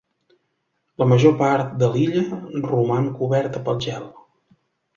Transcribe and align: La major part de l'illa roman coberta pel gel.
La 1.01 1.07
major 1.11 1.35
part 1.41 1.75
de 1.85 1.91
l'illa 1.97 2.41
roman 2.71 3.13
coberta 3.21 3.65
pel 3.69 3.81
gel. 3.87 4.13